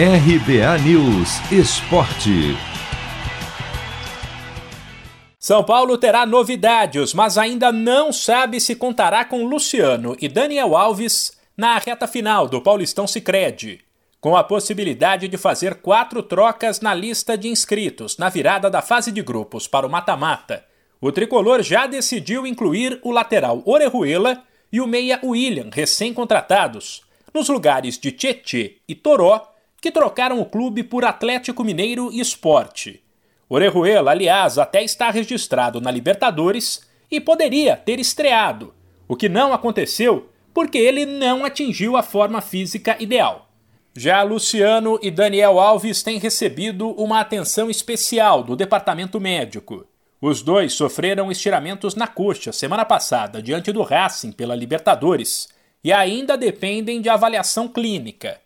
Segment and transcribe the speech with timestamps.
[0.00, 2.56] RBA News Esporte.
[5.40, 11.36] São Paulo terá novidades, mas ainda não sabe se contará com Luciano e Daniel Alves
[11.56, 13.80] na reta final do Paulistão Sicredi,
[14.20, 19.10] com a possibilidade de fazer quatro trocas na lista de inscritos na virada da fase
[19.10, 20.64] de grupos para o mata-mata.
[21.00, 27.02] O tricolor já decidiu incluir o lateral Orejuela e o meia William, recém-contratados,
[27.34, 33.02] nos lugares de Tietê e Toró, que trocaram o clube por Atlético Mineiro e Esporte.
[33.48, 38.74] Orejuela, aliás, até está registrado na Libertadores e poderia ter estreado,
[39.06, 43.48] o que não aconteceu porque ele não atingiu a forma física ideal.
[43.96, 49.86] Já Luciano e Daniel Alves têm recebido uma atenção especial do departamento médico.
[50.20, 55.48] Os dois sofreram estiramentos na coxa semana passada diante do Racing pela Libertadores
[55.82, 58.40] e ainda dependem de avaliação clínica.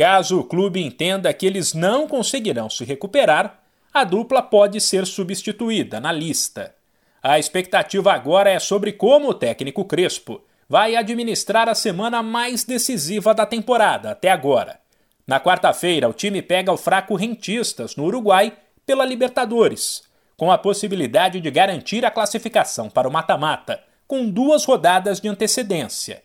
[0.00, 3.60] Caso o clube entenda que eles não conseguirão se recuperar,
[3.92, 6.74] a dupla pode ser substituída na lista.
[7.22, 13.34] A expectativa agora é sobre como o técnico Crespo vai administrar a semana mais decisiva
[13.34, 14.80] da temporada até agora.
[15.26, 18.54] Na quarta-feira, o time pega o fraco Rentistas, no Uruguai,
[18.86, 25.20] pela Libertadores, com a possibilidade de garantir a classificação para o mata-mata, com duas rodadas
[25.20, 26.22] de antecedência.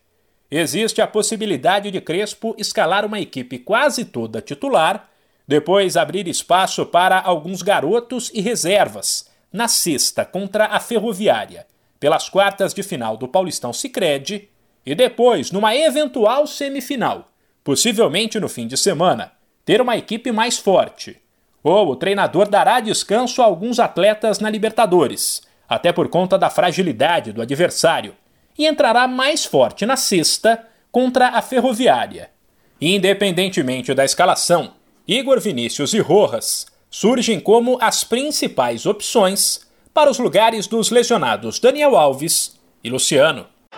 [0.50, 5.10] Existe a possibilidade de Crespo escalar uma equipe quase toda titular,
[5.48, 11.66] depois abrir espaço para alguns garotos e reservas, na sexta contra a Ferroviária,
[12.00, 14.50] pelas quartas de final do Paulistão Sicredi
[14.86, 17.30] e depois, numa eventual semifinal,
[17.64, 19.32] possivelmente no fim de semana,
[19.64, 21.18] ter uma equipe mais forte.
[21.64, 27.32] Ou o treinador dará descanso a alguns atletas na Libertadores, até por conta da fragilidade
[27.32, 28.14] do adversário
[28.58, 32.30] e entrará mais forte na sexta contra a Ferroviária.
[32.80, 34.74] Independentemente da escalação,
[35.08, 39.62] Igor Vinícius e Rojas surgem como as principais opções
[39.94, 43.48] para os lugares dos lesionados Daniel Alves e Luciano.